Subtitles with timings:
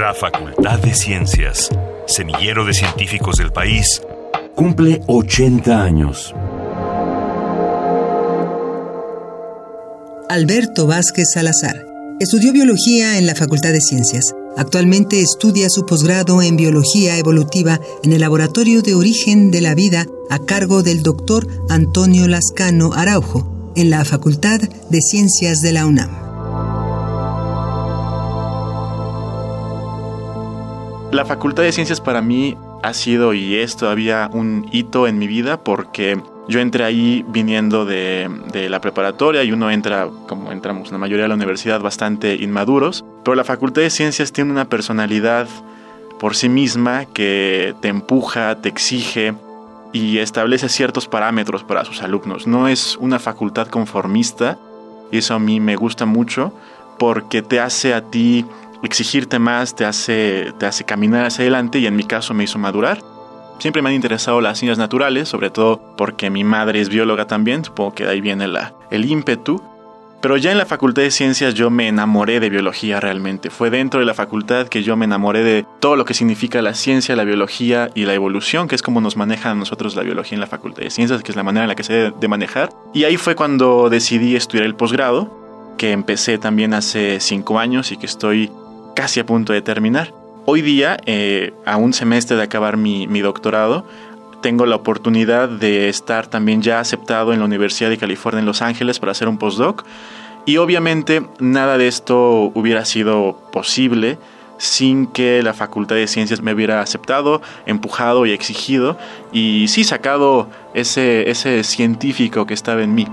[0.00, 1.68] La Facultad de Ciencias,
[2.06, 4.00] semillero de científicos del país,
[4.54, 6.34] cumple 80 años.
[10.30, 11.84] Alberto Vázquez Salazar
[12.18, 14.34] estudió biología en la Facultad de Ciencias.
[14.56, 20.06] Actualmente estudia su posgrado en biología evolutiva en el Laboratorio de Origen de la Vida
[20.30, 26.29] a cargo del doctor Antonio Lascano Araujo en la Facultad de Ciencias de la UNAM.
[31.20, 35.26] La Facultad de Ciencias para mí ha sido y es todavía un hito en mi
[35.26, 38.30] vida porque yo entré ahí viniendo de,
[38.70, 43.34] la preparatoria y uno entra, como entramos la mayoría de la universidad, bastante inmaduros, pero
[43.34, 45.46] la Facultad de Ciencias tiene una personalidad
[46.18, 49.34] por sí misma que te empuja, te exige
[49.92, 52.46] y establece ciertos parámetros para sus alumnos.
[52.46, 54.56] No es una facultad conformista
[55.12, 56.54] y eso a mí me gusta mucho
[56.98, 58.46] porque te hace a ti
[58.82, 62.58] exigirte más te hace, te hace caminar hacia adelante y en mi caso me hizo
[62.58, 63.02] madurar.
[63.58, 67.64] Siempre me han interesado las ciencias naturales, sobre todo porque mi madre es bióloga también,
[67.64, 69.62] supongo que de ahí viene la, el ímpetu.
[70.22, 73.48] Pero ya en la Facultad de Ciencias yo me enamoré de biología realmente.
[73.48, 76.74] Fue dentro de la facultad que yo me enamoré de todo lo que significa la
[76.74, 80.36] ciencia, la biología y la evolución, que es como nos maneja a nosotros la biología
[80.36, 82.28] en la Facultad de Ciencias, que es la manera en la que se debe de
[82.28, 82.68] manejar.
[82.92, 87.96] Y ahí fue cuando decidí estudiar el posgrado, que empecé también hace cinco años y
[87.96, 88.50] que estoy
[88.94, 90.12] casi a punto de terminar.
[90.46, 93.84] Hoy día, eh, a un semestre de acabar mi, doctorado,
[94.42, 98.62] tengo la oportunidad de estar también ya aceptado en la Universidad de California en Los
[98.62, 99.84] Ángeles para hacer un postdoc.
[100.46, 104.18] Y obviamente nada de esto hubiera sido posible
[104.56, 108.98] sin que la Facultad de Ciencias me hubiera aceptado, empujado y exigido
[109.32, 113.06] y sí sacado ese, ese científico que estaba en mí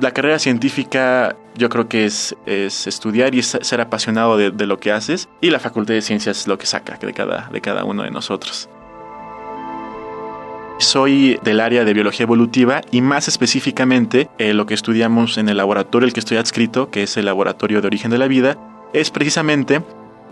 [0.00, 4.92] la carrera científica yo creo que es, es estudiar y ser apasionado de, lo que
[4.92, 8.02] haces y la Facultad de Ciencias es lo que saca de cada, de cada uno
[8.02, 8.68] de nosotros.
[10.78, 15.58] Soy del área de biología evolutiva y más específicamente eh, lo que estudiamos en el
[15.58, 18.56] laboratorio el que estoy adscrito, que es el laboratorio de origen de la vida,
[18.92, 19.82] es precisamente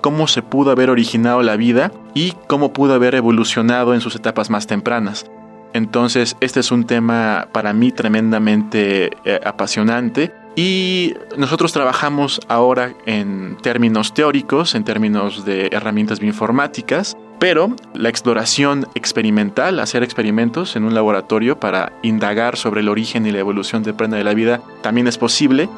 [0.00, 4.50] cómo se pudo haber originado la vida y cómo pudo haber evolucionado en sus etapas
[4.50, 5.30] más tempranas.
[5.72, 13.56] Entonces, este es un tema para mí tremendamente eh, apasionante y nosotros trabajamos ahora en
[13.62, 20.92] términos teóricos, en términos de herramientas bioinformáticas, pero la exploración experimental, hacer experimentos en un
[20.92, 25.06] laboratorio para indagar sobre el origen y la evolución de prenda de la vida, también
[25.06, 25.68] es posible.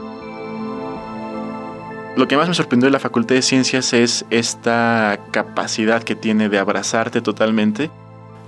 [2.17, 6.49] Lo que más me sorprendió de la Facultad de Ciencias es esta capacidad que tiene
[6.49, 7.91] de abrazarte totalmente,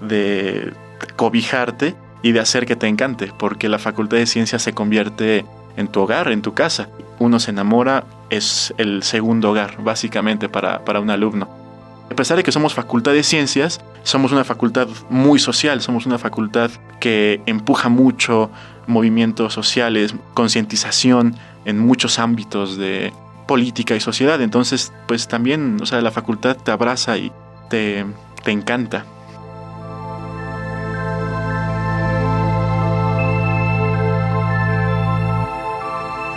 [0.00, 0.72] de
[1.06, 5.44] cobijarte y de hacer que te encante, porque la Facultad de Ciencias se convierte
[5.76, 6.88] en tu hogar, en tu casa.
[7.18, 11.48] Uno se enamora, es el segundo hogar, básicamente, para, para un alumno.
[12.10, 16.18] A pesar de que somos facultad de ciencias, somos una facultad muy social, somos una
[16.18, 16.70] facultad
[17.00, 18.50] que empuja mucho
[18.86, 23.12] movimientos sociales, concientización en muchos ámbitos de
[23.46, 24.40] política y sociedad.
[24.42, 27.32] Entonces, pues también, o sea, la facultad te abraza y
[27.68, 28.04] te,
[28.42, 29.06] te encanta.